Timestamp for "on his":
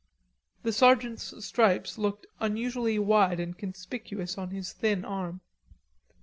4.35-4.73